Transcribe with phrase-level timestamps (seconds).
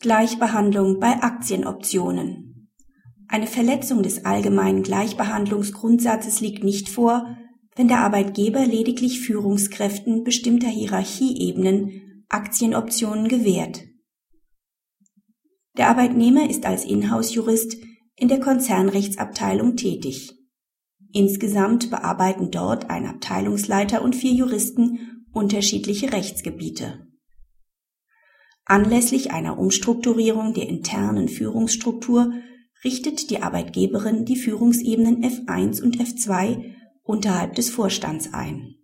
[0.00, 2.70] Gleichbehandlung bei Aktienoptionen.
[3.28, 7.36] Eine Verletzung des allgemeinen Gleichbehandlungsgrundsatzes liegt nicht vor,
[7.76, 13.82] wenn der Arbeitgeber lediglich Führungskräften bestimmter Hierarchieebenen Aktienoptionen gewährt.
[15.76, 17.76] Der Arbeitnehmer ist als Inhouse-Jurist
[18.16, 20.32] in der Konzernrechtsabteilung tätig.
[21.12, 27.09] Insgesamt bearbeiten dort ein Abteilungsleiter und vier Juristen unterschiedliche Rechtsgebiete.
[28.70, 32.34] Anlässlich einer Umstrukturierung der internen Führungsstruktur
[32.84, 36.66] richtet die Arbeitgeberin die Führungsebenen F1 und F2
[37.02, 38.76] unterhalb des Vorstands ein.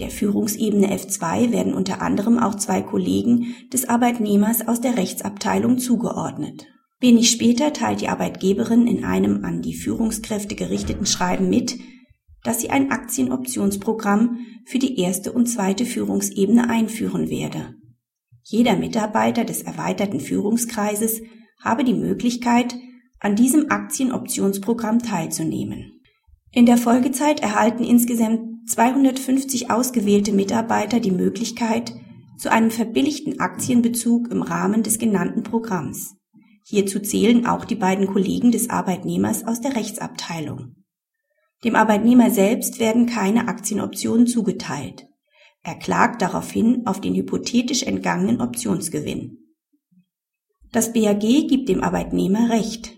[0.00, 6.66] Der Führungsebene F2 werden unter anderem auch zwei Kollegen des Arbeitnehmers aus der Rechtsabteilung zugeordnet.
[6.98, 11.78] Wenig später teilt die Arbeitgeberin in einem an die Führungskräfte gerichteten Schreiben mit,
[12.42, 17.76] dass sie ein Aktienoptionsprogramm für die erste und zweite Führungsebene einführen werde.
[18.50, 21.20] Jeder Mitarbeiter des erweiterten Führungskreises
[21.62, 22.76] habe die Möglichkeit,
[23.20, 26.00] an diesem Aktienoptionsprogramm teilzunehmen.
[26.50, 31.92] In der Folgezeit erhalten insgesamt 250 ausgewählte Mitarbeiter die Möglichkeit
[32.38, 36.14] zu einem verbilligten Aktienbezug im Rahmen des genannten Programms.
[36.64, 40.74] Hierzu zählen auch die beiden Kollegen des Arbeitnehmers aus der Rechtsabteilung.
[41.64, 45.06] Dem Arbeitnehmer selbst werden keine Aktienoptionen zugeteilt.
[45.62, 49.38] Er klagt daraufhin auf den hypothetisch entgangenen Optionsgewinn.
[50.72, 52.94] Das BAG gibt dem Arbeitnehmer Recht.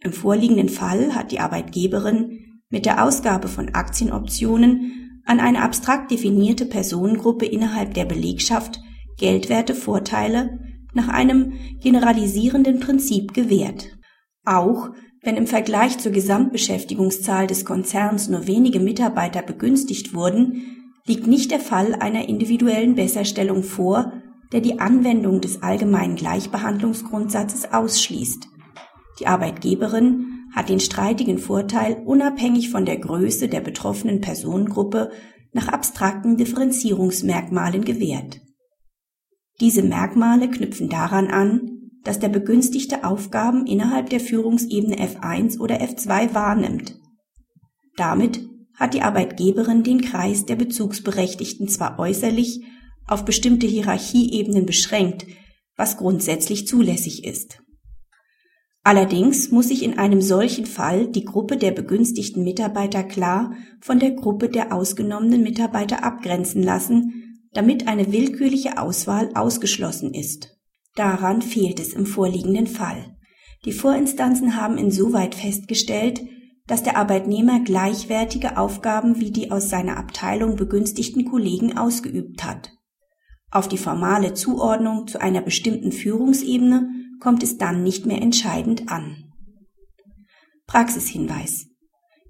[0.00, 6.64] Im vorliegenden Fall hat die Arbeitgeberin mit der Ausgabe von Aktienoptionen an eine abstrakt definierte
[6.64, 8.80] Personengruppe innerhalb der Belegschaft
[9.18, 10.58] geldwerte Vorteile
[10.94, 13.98] nach einem generalisierenden Prinzip gewährt.
[14.44, 14.90] Auch
[15.22, 20.77] wenn im Vergleich zur Gesamtbeschäftigungszahl des Konzerns nur wenige Mitarbeiter begünstigt wurden,
[21.08, 24.12] liegt nicht der Fall einer individuellen Besserstellung vor,
[24.52, 28.48] der die Anwendung des allgemeinen Gleichbehandlungsgrundsatzes ausschließt.
[29.20, 35.10] Die Arbeitgeberin hat den streitigen Vorteil unabhängig von der Größe der betroffenen Personengruppe
[35.52, 38.40] nach abstrakten Differenzierungsmerkmalen gewährt.
[39.60, 46.32] Diese Merkmale knüpfen daran an, dass der Begünstigte Aufgaben innerhalb der Führungsebene F1 oder F2
[46.32, 46.98] wahrnimmt.
[47.96, 52.64] Damit hat die Arbeitgeberin den Kreis der Bezugsberechtigten zwar äußerlich
[53.06, 55.26] auf bestimmte Hierarchieebenen beschränkt,
[55.76, 57.60] was grundsätzlich zulässig ist.
[58.84, 64.12] Allerdings muss sich in einem solchen Fall die Gruppe der begünstigten Mitarbeiter klar von der
[64.12, 70.56] Gruppe der ausgenommenen Mitarbeiter abgrenzen lassen, damit eine willkürliche Auswahl ausgeschlossen ist.
[70.94, 73.16] Daran fehlt es im vorliegenden Fall.
[73.64, 76.22] Die Vorinstanzen haben insoweit festgestellt,
[76.68, 82.70] dass der Arbeitnehmer gleichwertige Aufgaben wie die aus seiner Abteilung begünstigten Kollegen ausgeübt hat.
[83.50, 86.90] Auf die formale Zuordnung zu einer bestimmten Führungsebene
[87.20, 89.32] kommt es dann nicht mehr entscheidend an.
[90.66, 91.66] Praxishinweis.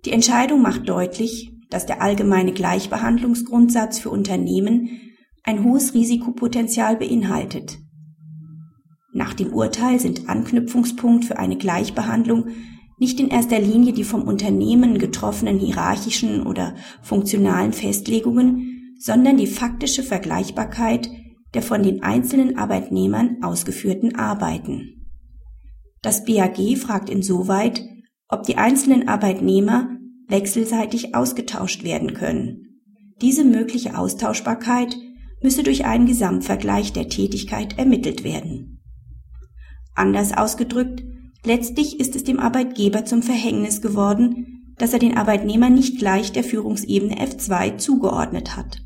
[0.04, 4.88] Die Entscheidung macht deutlich, dass der allgemeine Gleichbehandlungsgrundsatz für Unternehmen
[5.42, 7.78] ein hohes Risikopotenzial beinhaltet.
[9.12, 12.50] Nach dem Urteil sind Anknüpfungspunkt für eine Gleichbehandlung
[12.98, 20.02] nicht in erster Linie die vom Unternehmen getroffenen hierarchischen oder funktionalen Festlegungen, sondern die faktische
[20.02, 21.08] Vergleichbarkeit
[21.54, 25.06] der von den einzelnen Arbeitnehmern ausgeführten Arbeiten.
[26.02, 27.82] Das BAG fragt insoweit,
[28.28, 29.88] ob die einzelnen Arbeitnehmer
[30.28, 32.84] wechselseitig ausgetauscht werden können.
[33.22, 34.96] Diese mögliche Austauschbarkeit
[35.42, 38.80] müsse durch einen Gesamtvergleich der Tätigkeit ermittelt werden.
[39.94, 41.02] Anders ausgedrückt,
[41.44, 46.44] letztlich ist es dem Arbeitgeber zum Verhängnis geworden, dass er den Arbeitnehmer nicht gleich der
[46.44, 48.78] Führungsebene F2 zugeordnet hat.